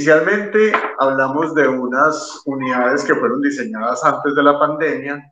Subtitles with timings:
[0.00, 5.30] Inicialmente hablamos de unas unidades que fueron diseñadas antes de la pandemia,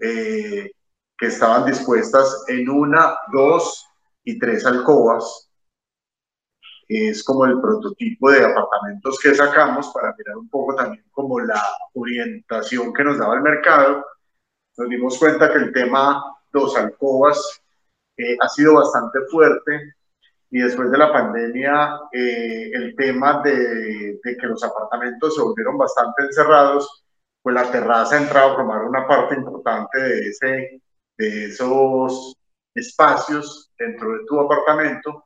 [0.00, 0.72] eh,
[1.16, 3.86] que estaban dispuestas en una, dos
[4.24, 5.48] y tres alcobas.
[6.88, 11.62] Es como el prototipo de apartamentos que sacamos para mirar un poco también como la
[11.92, 14.04] orientación que nos daba el mercado.
[14.76, 16.20] Nos dimos cuenta que el tema
[16.52, 17.62] dos alcobas
[18.16, 19.94] eh, ha sido bastante fuerte
[20.54, 25.76] y después de la pandemia eh, el tema de, de, que los apartamentos se volvieron
[25.76, 27.04] bastante encerrados,
[27.42, 30.80] pues la terraza ha entrado a formar una parte importante de, ese,
[31.18, 32.36] de esos
[32.72, 35.24] espacios dentro de tu apartamento.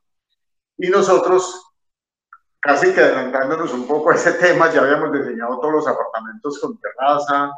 [0.78, 1.74] Y nosotros
[2.58, 6.80] casi que adelantándonos un poco a ese tema, ya habíamos diseñado todos los apartamentos con
[6.80, 7.52] terraza,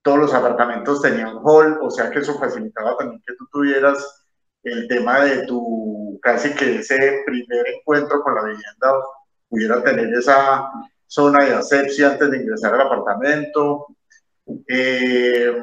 [0.00, 4.22] todos los apartamentos tenían hall, o sea que eso facilitaba también que tú tuvieras
[4.62, 5.85] el tema de tu,
[6.26, 8.92] casi que ese primer encuentro con la vivienda
[9.48, 10.72] pudiera tener esa
[11.06, 13.86] zona de asepsia antes de ingresar al apartamento.
[14.66, 15.56] Eh,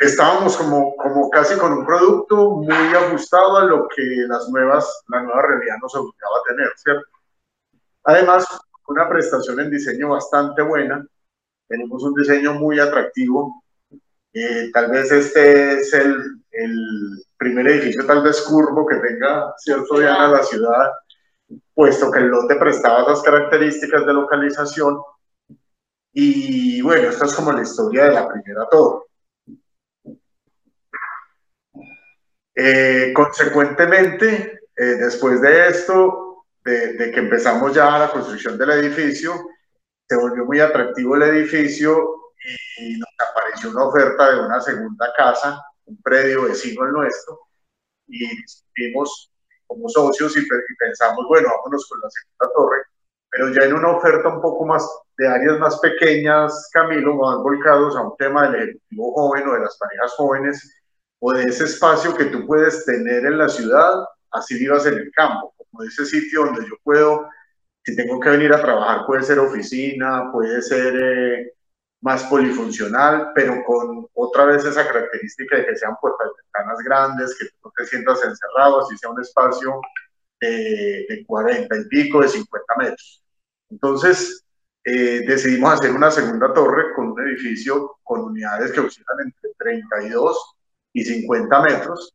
[0.00, 5.22] estábamos como, como casi con un producto muy ajustado a lo que las nuevas, la
[5.22, 7.06] nueva realidad nos obligaba a tener, ¿cierto?
[8.02, 8.44] Además,
[8.88, 11.06] una prestación en diseño bastante buena,
[11.68, 13.62] tenemos un diseño muy atractivo,
[14.32, 19.98] eh, tal vez este es el, el primer edificio tal vez curvo que tenga cierto
[19.98, 20.92] diana la ciudad,
[21.74, 25.00] puesto que el lote prestaba esas características de localización.
[26.12, 29.00] Y bueno, esta es como la historia de la primera torre.
[32.54, 39.32] Eh, consecuentemente, eh, después de esto, de, de, que empezamos ya la construcción del edificio,
[40.08, 42.32] se volvió muy atractivo el edificio
[42.78, 45.60] y nos apareció una oferta de una segunda casa
[45.92, 47.38] un predio vecino al nuestro,
[48.08, 49.30] y discutimos
[49.66, 50.46] como socios y,
[50.78, 52.82] pensamos, bueno, vámonos con la segunda torre,
[53.30, 57.96] pero ya en una oferta un poco más de áreas más pequeñas, Camilo, más volcados
[57.96, 60.82] a un tema del ejecutivo joven o de las parejas jóvenes,
[61.20, 65.10] o de ese espacio que tú puedes tener en la ciudad, así vivas en el
[65.12, 67.28] campo, como ese sitio donde yo puedo,
[67.84, 71.52] si tengo que venir a trabajar, puede ser oficina, puede ser eh,
[72.02, 77.46] más polifuncional, pero con otra vez esa característica de que sean puertas ventanas grandes, que
[77.64, 79.80] no te sientas encerrado, así sea un espacio
[80.40, 83.22] de, de 40 y pico, de 50 metros.
[83.70, 84.44] Entonces,
[84.84, 90.56] eh, decidimos hacer una segunda torre con un edificio con unidades que oscilan entre 32
[90.92, 92.12] y 50 metros,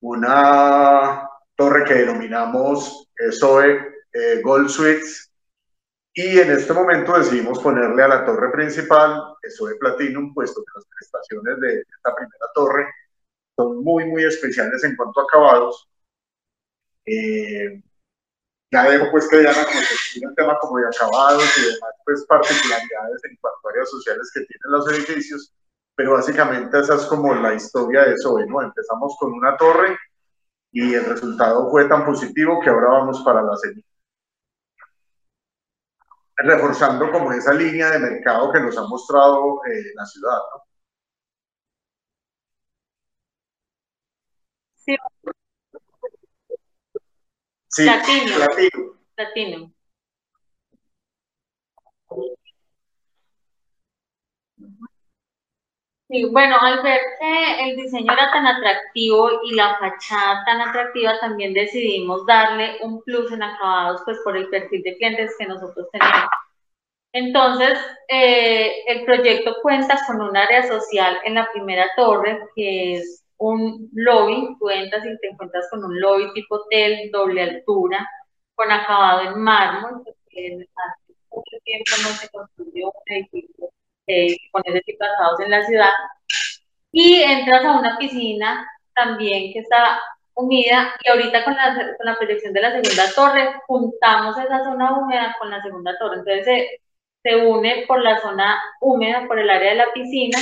[0.00, 5.23] una torre que denominamos SOE eh, Gold Suites
[6.16, 10.70] y en este momento decidimos ponerle a la torre principal eso de Platinum, puesto que
[10.76, 12.86] las prestaciones de esta primera torre
[13.56, 15.88] son muy, muy especiales en cuanto a acabados.
[17.04, 17.82] Eh,
[18.70, 19.66] ya dejo pues que Diana
[20.14, 24.40] el tema como de acabados y demás pues particularidades en cuanto a áreas sociales que
[24.40, 25.52] tienen los edificios,
[25.96, 28.62] pero básicamente esa es como la historia de eso, ¿no?
[28.62, 29.98] Empezamos con una torre
[30.70, 33.93] y el resultado fue tan positivo que ahora vamos para la segunda
[36.36, 40.38] reforzando como esa línea de mercado que nos ha mostrado eh, la ciudad.
[40.54, 40.62] ¿no?
[44.74, 44.96] Sí.
[47.68, 48.38] Sí, Latino.
[48.38, 48.98] latino.
[49.16, 49.72] Latino.
[56.14, 61.18] Sí, bueno, al ver que el diseño era tan atractivo y la fachada tan atractiva,
[61.18, 65.88] también decidimos darle un plus en acabados, pues por el perfil de clientes que nosotros
[65.90, 66.28] tenemos.
[67.12, 73.24] Entonces, eh, el proyecto cuenta con un área social en la primera torre, que es
[73.38, 78.08] un lobby, tú entras y te encuentras con un lobby tipo hotel, doble altura,
[78.54, 83.68] con acabado en mármol, porque hace mucho tiempo no se construyó un edificio
[84.06, 85.90] eh, con ese tipo de acabados en la ciudad.
[86.92, 90.00] Y entras a una piscina también que está
[90.34, 94.98] unida y ahorita con la, con la proyección de la segunda torre juntamos esa zona
[94.98, 96.18] húmeda con la segunda torre.
[96.18, 96.80] Entonces se,
[97.22, 100.38] se une por la zona húmeda, por el área de la piscina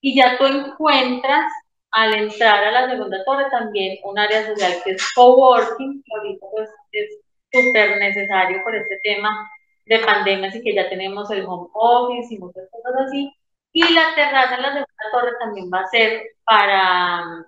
[0.00, 1.50] y ya tú encuentras
[1.90, 6.46] al entrar a la segunda torre también un área social que es coworking, que ahorita
[6.52, 7.18] pues es
[7.52, 9.50] súper necesario por este tema
[9.86, 13.32] de pandemia, así que ya tenemos el home office y muchas cosas así.
[13.72, 17.46] Y la terraza en la segunda torre también va a ser para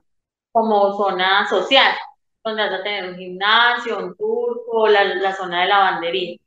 [0.53, 1.95] como zona social,
[2.45, 6.39] donde vas a tener un gimnasio, un turco, la, la zona de lavandería.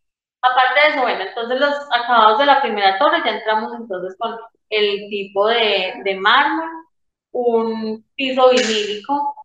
[0.41, 4.38] Aparte de eso, bueno, entonces los acabados de la primera torre ya entramos entonces con
[4.69, 6.69] el tipo de, de mármol,
[7.31, 9.35] un piso vinílico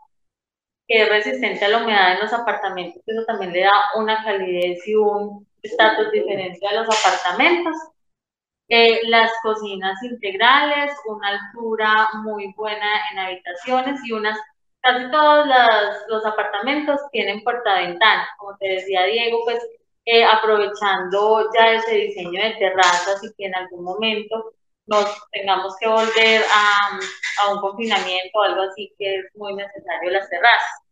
[0.89, 4.87] que es resistente a la humedad en los apartamentos, eso también le da una calidez
[4.87, 7.75] y un estatus diferente a los apartamentos.
[8.69, 14.37] Eh, las cocinas integrales, una altura muy buena en habitaciones y unas,
[14.81, 15.47] casi todos
[16.09, 18.29] los apartamentos tienen puerta-ventana.
[18.39, 19.59] Como te decía Diego, pues
[20.05, 24.53] eh, aprovechando ya ese diseño de terrazas y que en algún momento
[24.87, 26.99] nos tengamos que volver a,
[27.43, 30.87] a un confinamiento o algo así que es muy necesario las terrazas.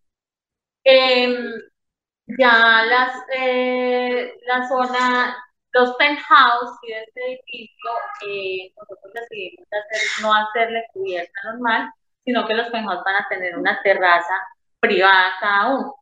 [0.85, 1.35] Em,
[2.27, 5.37] ya las, eh, la zona,
[5.73, 7.91] los penthouse de este edificio,
[8.27, 11.91] eh, nosotros decidimos hacer, no hacerle cubierta normal,
[12.25, 14.35] sino que los penthouse van a tener una terraza
[14.81, 15.95] privada cada uno.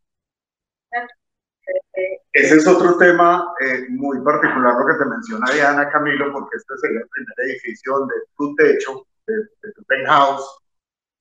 [2.33, 6.75] Ese es otro tema eh, muy particular lo que te menciona Diana Camilo, porque este
[6.75, 10.61] es el primer edificio donde tu techo, de, tu penthouse,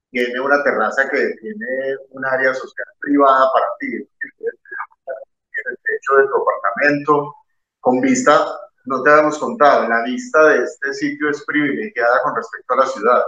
[0.10, 4.08] tiene una terraza que tiene un área social privada para ti.
[5.72, 7.36] El techo de tu apartamento,
[7.80, 8.46] con vista,
[8.86, 12.86] no te habíamos contado, la vista de este sitio es privilegiada con respecto a la
[12.88, 13.24] ciudad.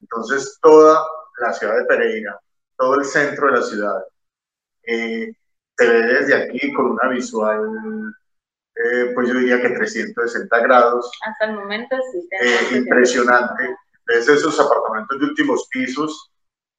[0.00, 1.06] Entonces, toda
[1.38, 2.40] la ciudad de Pereira,
[2.76, 4.04] todo el centro de la ciudad,
[4.82, 5.32] eh,
[5.76, 8.14] se ve desde aquí con una visual,
[8.74, 11.10] eh, pues yo diría que 360 grados.
[11.26, 12.28] Hasta el momento sí.
[12.40, 13.76] Eh, impresionante.
[14.06, 16.30] Entonces esos apartamentos de últimos pisos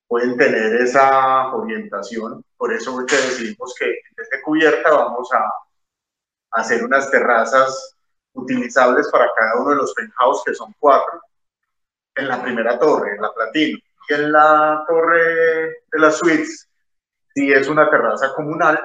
[0.07, 2.44] pueden tener esa orientación.
[2.57, 5.51] Por eso que decidimos que desde cubierta vamos a,
[6.51, 7.95] hacer unas terrazas
[8.33, 11.21] utilizables para cada uno de los penthouse, que son cuatro,
[12.15, 13.77] en la primera torre, en la platino.
[14.09, 16.68] Y en la torre de las suites
[17.38, 18.81] si es una terraza comunal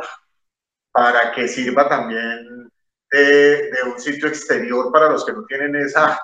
[0.91, 2.71] para que sirva también
[3.11, 6.21] de, un sitio exterior para los que no tienen esa,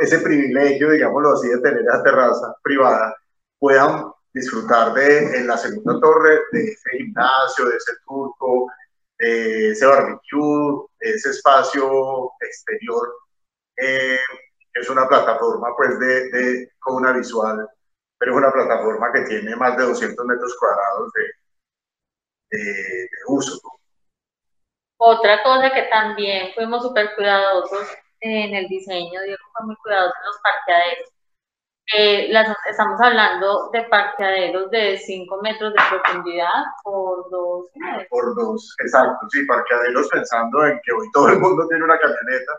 [0.00, 3.16] ese privilegio, digámoslo así, de tener esa terraza privada,
[3.60, 8.66] puedan disfrutar de en la segunda torre de ese gimnasio, de ese turco,
[9.18, 13.14] de ese barbecue, de ese espacio exterior.
[13.76, 14.18] Eh,
[14.74, 17.68] es una plataforma pues de, de, con una visual,
[18.18, 23.60] pero es una plataforma que tiene más de 200 metros cuadrados de, de, uso.
[25.00, 27.86] Otra cosa que también fuimos súper cuidadosos
[28.20, 31.17] en el diseño, Diego fue muy cuidadoso en los parqueaderos.
[31.96, 37.66] Eh, las, estamos hablando de parqueaderos de 5 metros de profundidad por 2
[38.10, 42.52] Por 2, exacto, sí, parqueaderos pensando en que hoy todo el mundo tiene una camioneta.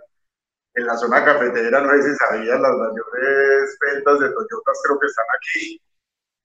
[0.74, 5.08] En la zona cafetera, no sé si sabían, las mayores ventas de Toyota creo que
[5.08, 5.82] están aquí,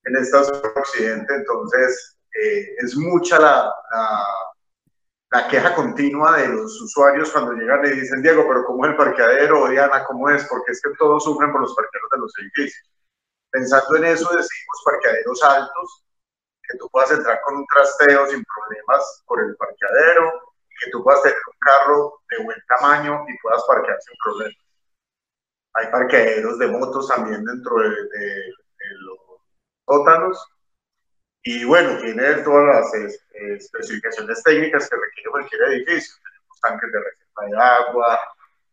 [0.05, 4.27] en esta zona occidente, entonces eh, es mucha la, la,
[5.49, 9.69] queja continua de los usuarios cuando llegan y dicen, Diego, pero ¿cómo es el parqueadero?
[9.69, 10.45] Diana, ¿cómo es?
[10.49, 12.91] Porque es que todos sufren por los parqueaderos de los edificios.
[13.51, 16.05] Pensando en eso, decimos parqueaderos altos,
[16.63, 21.23] que tú puedas entrar con un trasteo sin problemas por el parqueadero, que tú puedas
[21.23, 24.65] tener un carro de buen tamaño y puedas parquear sin problemas.
[25.75, 28.53] Hay parqueaderos de motos también dentro de, de
[29.01, 29.19] los
[29.85, 30.54] sótanos
[31.47, 32.95] y bueno, tiene todas las
[33.35, 36.15] especificaciones técnicas que requiere cualquier edificio.
[36.25, 38.21] Tenemos tanques de reserva de agua,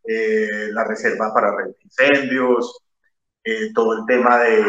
[0.06, 1.54] eh, la reserva para
[1.84, 2.82] incendios,
[3.44, 4.64] eh, todo el tema de,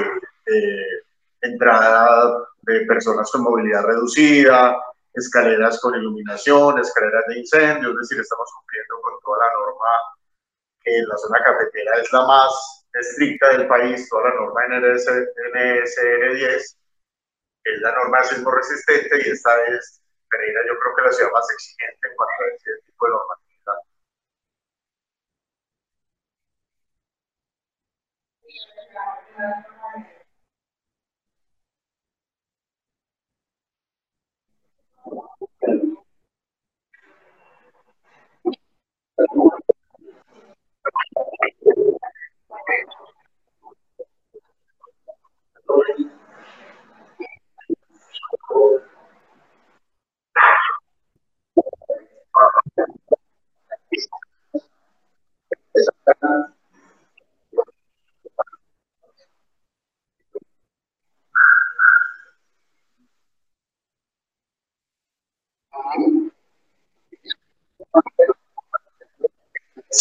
[1.43, 4.77] entrada de personas con movilidad reducida,
[5.15, 9.89] escaleras con iluminación, escaleras de incendio, es decir, estamos cumpliendo con toda la norma
[10.83, 16.82] que la zona cafetera es la más estricta del país, toda la norma NSR 10
[17.65, 20.01] es la norma sismo resistente y esta es
[20.31, 22.47] Pereira yo creo que la ciudad más exigente en cuanto a
[22.85, 23.43] tipo de normatividad.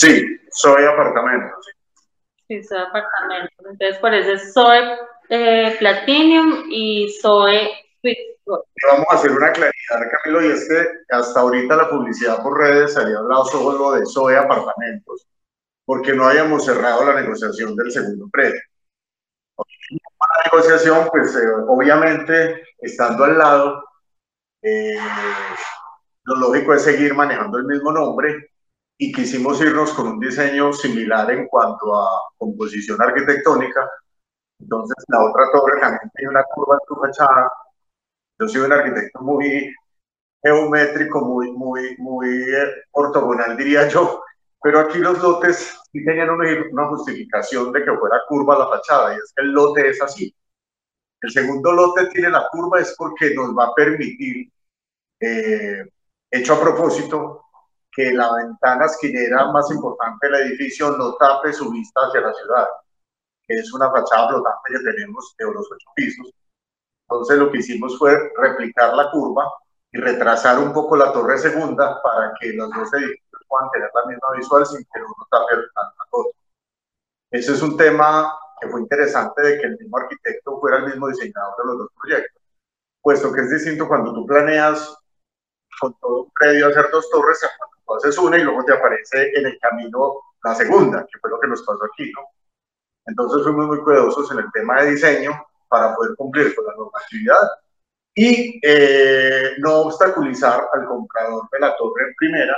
[0.01, 1.55] Sí, soy apartamento.
[2.47, 3.53] Sí, soy apartamento.
[3.59, 4.79] Entonces, por eso soy
[5.29, 7.69] eh, Platinum y soy
[8.43, 12.97] Vamos a hacer una claridad, Camilo, y es que hasta ahorita la publicidad por redes
[12.97, 15.27] había hablado solo de SOE apartamentos,
[15.85, 18.59] porque no habíamos cerrado la negociación del segundo precio.
[19.55, 23.83] La negociación, pues eh, obviamente, estando al lado,
[24.63, 24.97] eh,
[26.23, 28.50] lo lógico es seguir manejando el mismo nombre
[29.03, 33.89] y quisimos irnos con un diseño similar en cuanto a composición arquitectónica.
[34.59, 37.51] Entonces, la otra torre también tiene una curva en su fachada.
[38.39, 39.73] Yo soy un arquitecto muy
[40.43, 44.21] geométrico, muy, muy, muy eh, ortogonal, diría yo.
[44.61, 49.17] Pero aquí los lotes sí tenían una, justificación de que fuera curva la fachada, y
[49.17, 50.31] es que el lote es así.
[51.21, 54.47] El segundo lote tiene la curva es porque nos va a permitir,
[55.19, 55.85] eh,
[56.29, 57.45] hecho a propósito,
[57.91, 62.67] que la ventana esquinera más importante del edificio no tape su vista hacia la ciudad,
[63.47, 66.33] que es una fachada flotante que tenemos de los ocho pisos.
[67.09, 69.51] Entonces lo que hicimos fue replicar la curva
[69.91, 74.09] y retrasar un poco la torre segunda para que los dos edificios puedan tener la
[74.09, 76.31] misma visual sin que uno tape al otro.
[77.29, 81.09] Ese es un tema que fue interesante de que el mismo arquitecto fuera el mismo
[81.09, 82.41] diseñador de los dos proyectos,
[83.01, 84.97] puesto que es distinto cuando tú planeas
[85.79, 87.43] con todo un predio hacer dos torres
[87.95, 91.47] haces una y luego te aparece en el camino la segunda, que fue lo que
[91.47, 92.21] nos pasó aquí, ¿no?
[93.05, 95.31] Entonces fuimos muy cuidadosos en el tema de diseño
[95.67, 97.49] para poder cumplir con la normatividad
[98.13, 102.57] y eh, no obstaculizar al comprador de la torre en primera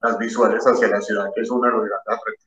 [0.00, 2.46] las visuales hacia la ciudad, que es una de las grandes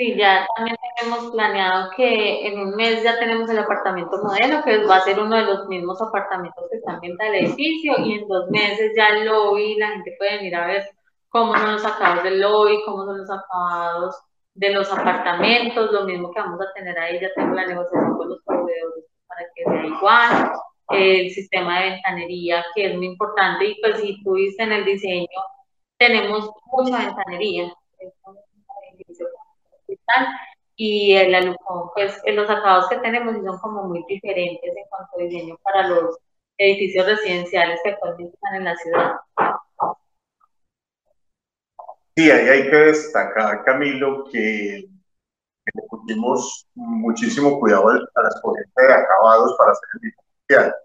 [0.00, 4.86] Sí, ya también tenemos planeado que en un mes ya tenemos el apartamento modelo, que
[4.86, 8.26] va a ser uno de los mismos apartamentos que están en el edificio, y en
[8.26, 10.84] dos meses ya el lobby, la gente puede venir a ver
[11.28, 14.16] cómo son los acabados del lobby, cómo son los acabados
[14.54, 18.30] de los apartamentos, lo mismo que vamos a tener ahí, ya tengo la negociación con
[18.30, 20.52] los proveedores para que sea igual,
[20.92, 24.86] el sistema de ventanería, que es muy importante, y pues si tú viste en el
[24.86, 25.28] diseño,
[25.98, 27.70] tenemos mucha ventanería,
[30.76, 35.22] y el alucón, pues los acabados que tenemos son como muy diferentes en cuanto a
[35.22, 36.18] diseño para los
[36.56, 39.16] edificios residenciales que actualmente están en la ciudad.
[42.16, 44.88] Sí, ahí hay que destacar, Camilo, que
[45.74, 50.76] le pusimos muchísimo cuidado a la exposición de acabados para hacer el diferencial.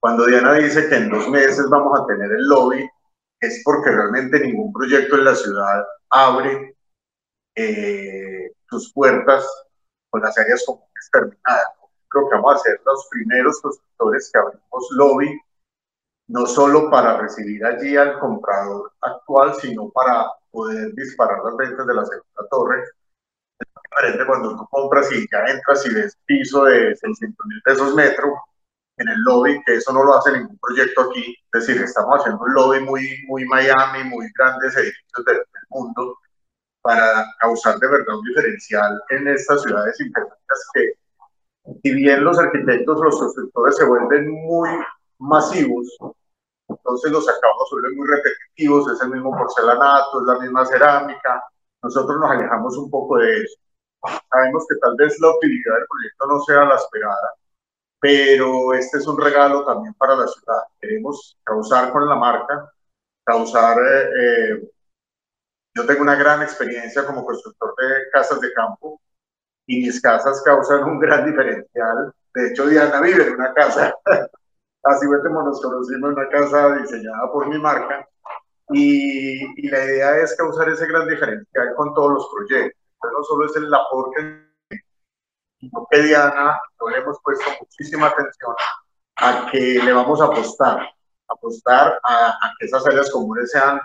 [0.00, 2.88] Cuando Diana dice que en dos meses vamos a tener el lobby,
[3.40, 6.74] es porque realmente ningún proyecto en la ciudad abre
[7.54, 8.41] eh,
[8.72, 9.46] sus puertas
[10.10, 11.72] con las áreas comunes terminadas.
[12.08, 15.40] Creo que vamos a ser los primeros constructores que abrimos lobby
[16.28, 21.94] no solo para recibir allí al comprador actual, sino para poder disparar las ventas de
[21.94, 22.82] la segunda torre.
[23.58, 27.94] Es diferente cuando tú compras y ya entras y ves piso de 600 mil pesos
[27.94, 28.32] metro
[28.96, 31.36] en el lobby, que eso no lo hace ningún proyecto aquí.
[31.52, 36.18] Es decir, estamos haciendo un lobby muy, muy Miami, muy grandes edificios del, mundo
[36.82, 40.92] para causar de verdad un diferencial en estas ciudades intermedias que,
[41.82, 44.68] si bien los arquitectos, los constructores se vuelven muy
[45.18, 45.96] masivos,
[46.68, 51.44] entonces los acabados son muy repetitivos, es el mismo porcelanato, es la misma cerámica,
[51.82, 53.58] nosotros nos alejamos un poco de eso.
[54.30, 57.34] Sabemos que tal vez la utilidad del proyecto no sea la esperada,
[58.00, 60.62] pero este es un regalo también para la ciudad.
[60.80, 62.72] Queremos causar con la marca,
[63.24, 63.78] causar...
[63.78, 64.72] Eh, eh,
[65.74, 69.00] yo tengo una gran experiencia como constructor de casas de campo
[69.66, 72.12] y mis casas causan un gran diferencial.
[72.34, 73.94] De hecho, Diana vive en una casa
[74.84, 78.08] Así fue como nos conocimos en una casa diseñada por mi marca
[78.70, 82.80] y, la idea es causar ese gran diferencial con todos los proyectos.
[83.00, 84.48] no solo es el aporte,
[85.60, 86.60] sino que Diana,
[86.90, 88.54] le hemos puesto muchísima atención
[89.16, 90.88] a que le vamos a apostar,
[91.28, 93.80] apostar a, a que esas áreas comunes sean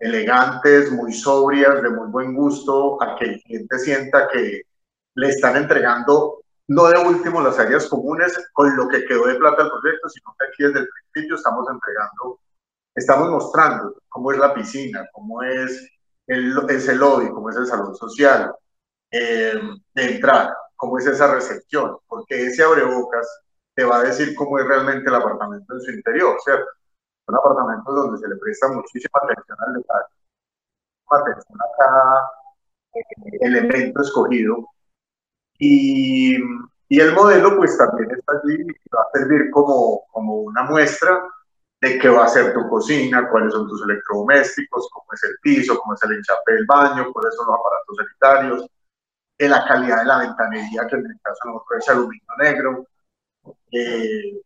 [0.00, 4.62] elegantes, muy sobrias, de muy buen gusto, a que el cliente sienta que
[5.14, 9.64] le están entregando no de último las áreas comunes con lo que quedó de plata
[9.64, 12.40] del proyecto, sino que aquí desde el principio estamos entregando,
[12.94, 15.86] estamos mostrando cómo es la piscina, cómo es
[16.28, 18.54] el, ese lobby, cómo es el salón social,
[19.10, 19.60] eh,
[19.94, 23.28] de entrada, cómo es esa recepción, porque ese abrebocas
[23.74, 26.70] te va a decir cómo es realmente el apartamento en su interior, ¿cierto?
[27.30, 30.06] Son apartamentos donde se le presta muchísima atención al detalle,
[31.10, 32.30] atención a cada
[32.94, 34.66] eh, elemento escogido
[35.58, 36.36] y,
[36.88, 41.22] y, el modelo pues también está allí y va a servir como, como una muestra
[41.80, 45.78] de qué va a ser tu cocina, cuáles son tus electrodomésticos, cómo es el piso,
[45.78, 48.66] cómo es el enchape del baño, cuáles son los aparatos sanitarios,
[49.38, 52.86] en la calidad de la ventanería, que en el caso nosotros es aluminio negro.
[53.70, 54.42] Eh,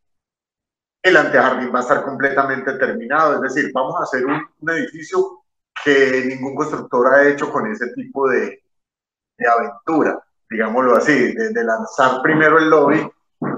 [1.04, 5.44] el antejardín va a estar completamente terminado, es decir, vamos a hacer un, un edificio
[5.84, 8.62] que ningún constructor ha hecho con ese tipo de,
[9.38, 10.20] de aventura
[10.54, 13.11] digámoslo así, de, lanzar primero el lobby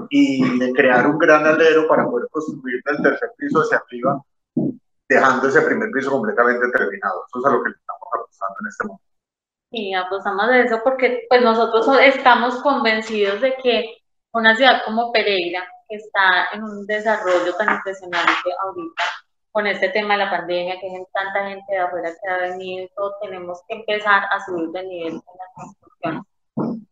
[0.09, 4.21] y de crear un gran alero para poder construir del tercer piso hacia arriba
[5.07, 7.23] dejando ese primer piso completamente terminado.
[7.27, 9.05] Eso es a lo que estamos apostando en este momento.
[9.71, 13.97] Sí, apostamos de eso porque pues nosotros estamos convencidos de que
[14.33, 19.03] una ciudad como Pereira, que está en un desarrollo tan impresionante ahorita,
[19.51, 22.89] con este tema de la pandemia, que hay tanta gente de afuera que ha venido,
[23.21, 26.27] tenemos que empezar a subir de nivel en la construcción.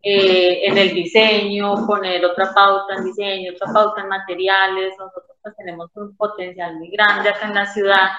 [0.01, 4.93] Eh, en el diseño, poner otra pauta en diseño, otra pauta en materiales.
[4.99, 8.09] Nosotros pues, tenemos un potencial muy grande acá en la ciudad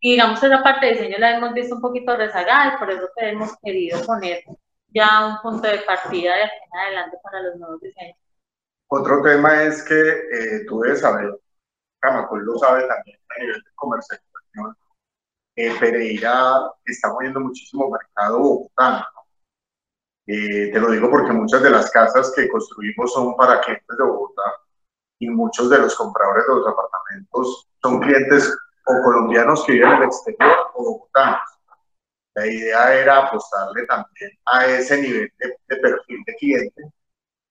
[0.00, 3.08] y digamos esa parte de diseño la hemos visto un poquito rezagada y por eso
[3.16, 4.44] que hemos querido poner
[4.88, 8.16] ya un punto de partida de aquí en adelante para los nuevos diseños.
[8.88, 11.38] Otro tema es que eh, tú debes saber,
[12.00, 14.76] Camacol lo sabe también a nivel de comercialización,
[15.56, 19.04] eh, Pereira está moviendo muchísimo mercado bogotano.
[20.26, 24.04] Eh, te lo digo porque muchas de las casas que construimos son para clientes de
[24.04, 24.42] Bogotá
[25.20, 28.52] y muchos de los compradores de los apartamentos son clientes
[28.86, 31.40] o colombianos que viven en el exterior o bogotanos.
[32.34, 36.92] La idea era apostarle también a ese nivel de, perfil de cliente.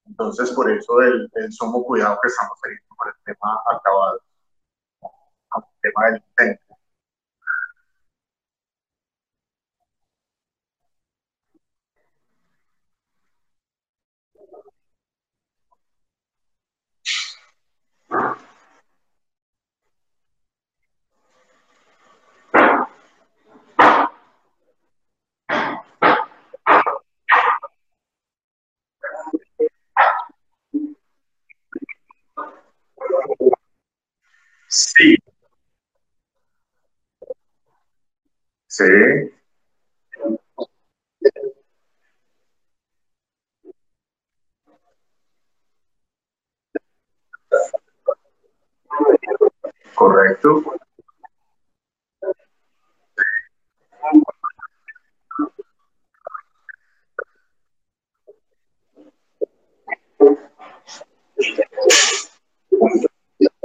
[0.07, 4.21] Entonces, por eso el, el sumo cuidado que estamos teniendo con el tema acabado,
[5.55, 6.64] el tema del centro.
[38.75, 39.31] Sí.
[49.95, 50.63] Correcto.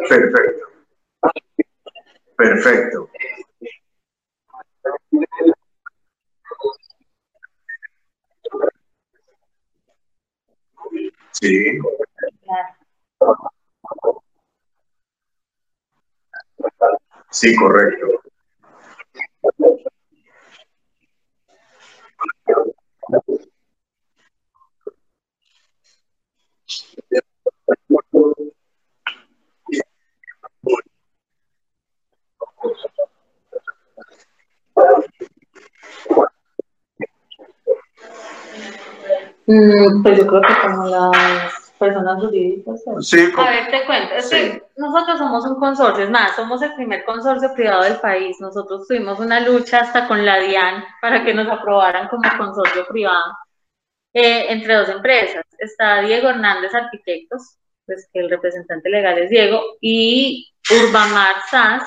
[0.09, 0.67] Perfecto.
[2.37, 3.10] Perfecto.
[17.41, 18.07] Sí, correcto.
[39.47, 42.85] Mm, pues yo creo que como las personas jurídicas.
[43.01, 44.15] Sí, a ver, te cuento.
[44.15, 48.37] Es que nosotros somos un consorcio, es más, somos el primer consorcio privado del país.
[48.39, 53.35] Nosotros tuvimos una lucha hasta con la DIAN para que nos aprobaran como consorcio privado
[54.13, 55.43] eh, entre dos empresas.
[55.59, 61.83] Está Diego Hernández Arquitectos, pues que el representante legal es Diego, y Urbamar Sass,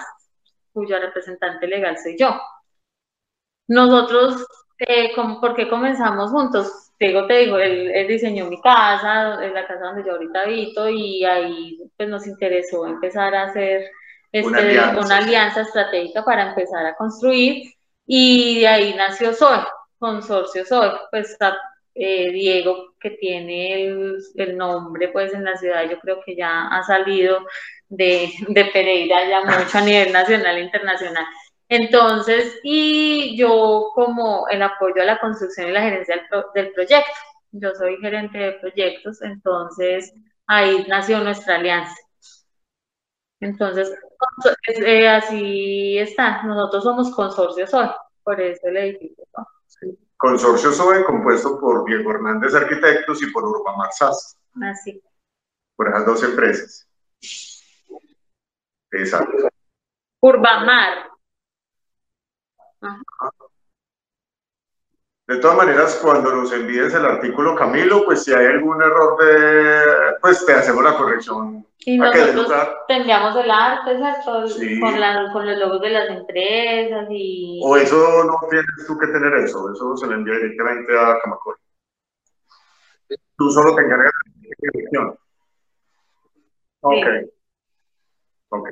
[0.73, 2.41] cuyo representante legal soy yo.
[3.67, 4.45] Nosotros,
[4.79, 6.91] eh, ¿por qué comenzamos juntos?
[7.03, 11.77] Diego te digo, él, diseñó mi casa, la casa donde yo ahorita habito, y ahí
[11.97, 13.91] pues nos interesó empezar a hacer
[14.31, 15.61] este, una, alianza.
[15.61, 17.73] estratégica para empezar a construir,
[18.05, 19.65] y de ahí nació SOE,
[19.99, 21.37] Consorcio SOE, pues
[21.95, 26.83] eh, Diego, que tiene el, nombre pues en la ciudad, yo creo que ya ha
[26.83, 27.39] salido
[27.89, 31.25] de, de Pereira ya mucho a nivel nacional e internacional.
[31.75, 36.21] Entonces, y yo como el apoyo a la construcción y la gerencia
[36.53, 37.11] del, proyecto,
[37.51, 40.13] yo soy gerente de proyectos, entonces
[40.45, 41.95] ahí nació nuestra alianza.
[43.39, 43.91] Entonces,
[44.67, 47.89] eh, así está, nosotros somos consorcio SOE,
[48.23, 49.25] por eso el edificio.
[50.15, 54.37] Consorcio SOE compuesto por Diego Hernández Arquitectos y por Urbamar SAS.
[54.61, 55.01] Así.
[55.75, 56.87] Por esas dos empresas.
[58.91, 59.49] Exacto.
[60.21, 61.12] Urbamar,
[65.25, 70.15] de todas maneras, cuando nos envíes el artículo, Camilo, pues si hay algún error de,
[70.21, 71.65] pues te hacemos la corrección.
[71.85, 72.51] Y nosotros
[72.87, 74.43] tendríamos el arte, ¿cierto?
[74.81, 77.61] Con, con los logos de las empresas y...
[77.63, 81.55] O eso no tienes tú que tener eso, eso se le envía directamente a Camacol.
[83.37, 85.19] Tú solo te encargas de la dirección.
[86.81, 87.05] Ok.
[88.49, 88.69] Ok.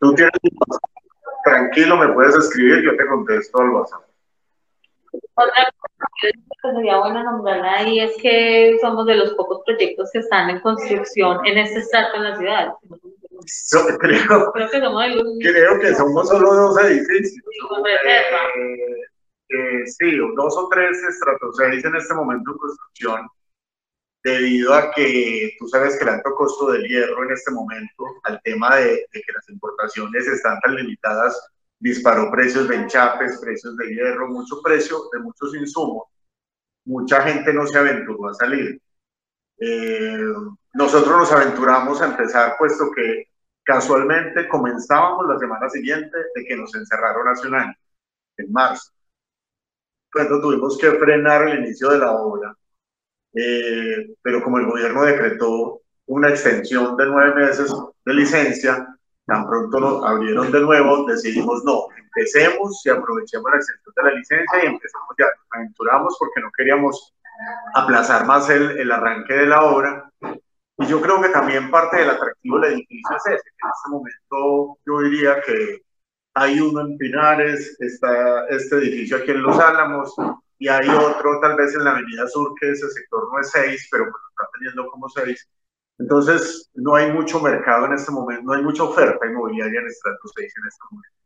[0.00, 0.32] Tú tienes
[1.44, 4.02] tranquilo, me puedes escribir, yo te contesto al WhatsApp.
[5.34, 5.72] Otra
[6.62, 11.44] cosa bueno nombrarla ahí es que somos de los pocos proyectos que están en construcción
[11.46, 12.72] en este estrato en la ciudad.
[13.98, 15.04] creo, creo, que somos,
[15.40, 17.44] creo que somos solo dos edificios.
[17.96, 19.02] Eh,
[19.48, 23.28] eh, sí, dos o tres estratos en este momento en construcción
[24.22, 28.40] debido a que tú sabes que el alto costo del hierro en este momento, al
[28.42, 33.94] tema de, de que las importaciones están tan limitadas, disparó precios de enchapes, precios de
[33.94, 36.04] hierro, mucho precio de muchos insumos.
[36.84, 38.80] Mucha gente no se aventuró a salir.
[39.58, 40.18] Eh,
[40.74, 43.24] nosotros nos aventuramos a empezar, puesto que
[43.62, 47.74] casualmente comenzábamos la semana siguiente de que nos encerraron hace un año,
[48.36, 48.90] en marzo.
[50.12, 52.56] Cuando tuvimos que frenar el inicio de la obra,
[53.34, 57.72] eh, pero como el gobierno decretó una extensión de nueve meses
[58.04, 58.86] de licencia,
[59.26, 64.16] tan pronto nos abrieron de nuevo, decidimos no, empecemos y aprovechemos la extensión de la
[64.16, 67.14] licencia y empecemos ya, nos aventuramos porque no queríamos
[67.74, 70.10] aplazar más el, el arranque de la obra.
[70.78, 73.90] Y yo creo que también parte del atractivo del edificio es ese, que en este
[73.90, 75.82] momento yo diría que
[76.34, 80.14] hay uno en Pinares, está este edificio aquí en Los Álamos,
[80.60, 83.88] y hay otro tal vez en la Avenida Sur, que ese sector no es 6,
[83.90, 85.48] pero pues está teniendo como 6.
[85.98, 90.28] Entonces, no hay mucho mercado en este momento, no hay mucha oferta inmobiliaria en estrato
[90.36, 91.16] 6 en este momento.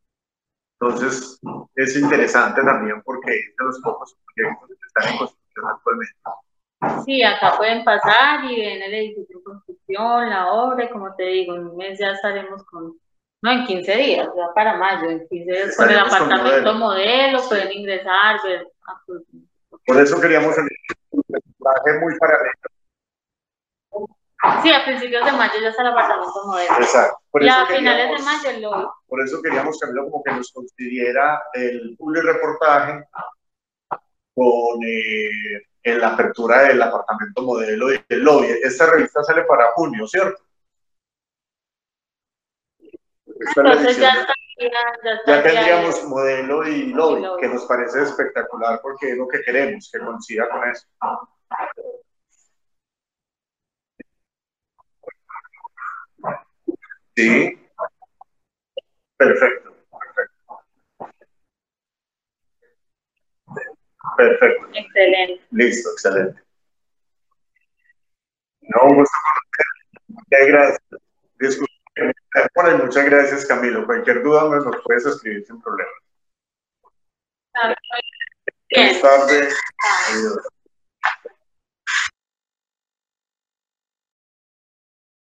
[0.80, 1.40] Entonces,
[1.74, 7.04] es interesante también porque es de los pocos proyectos que están en construcción actualmente.
[7.04, 11.24] Sí, acá pueden pasar y ven el edificio en construcción, la obra, y como te
[11.24, 12.96] digo, en un mes ya estaremos con,
[13.42, 17.40] no, en 15 días, ya para mayo, en 15 días con el apartamento modelo.
[17.48, 18.73] pueden ingresar, ver
[19.86, 20.68] por eso queríamos el
[21.58, 22.52] traje muy paralelo.
[24.62, 26.76] Sí, a principios de mayo ya está el apartamento modelo.
[26.78, 27.18] Exacto.
[27.40, 28.86] y a finales de mayo el lobby.
[29.06, 33.04] Por eso queríamos cambiarlo como que nos considera el public reportaje
[34.34, 38.48] con eh, en la apertura del apartamento modelo y el lobby.
[38.62, 40.42] Esta revista sale para junio, ¿cierto?
[43.56, 49.26] Entonces ya está ya, tendríamos modelo y lobby, que nos parece espectacular porque es lo
[49.28, 50.86] que queremos, que coincida con eso.
[57.16, 57.60] Sí.
[59.16, 59.74] Perfecto.
[64.16, 64.66] Perfecto.
[64.74, 65.44] Excelente.
[65.50, 66.42] Listo, excelente.
[68.60, 69.16] No, gusto
[70.08, 70.80] Muchas gracias.
[71.38, 71.73] Disculpe.
[72.54, 73.86] Bueno, muchas gracias, Camilo.
[73.86, 75.90] Cualquier duda me nos puedes escribir sin problema.
[78.70, 79.54] Buenas tardes.
[80.10, 80.38] Adiós.